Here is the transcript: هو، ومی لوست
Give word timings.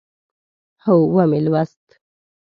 هو، 0.85 0.97
ومی 1.15 1.39
لوست 1.45 1.85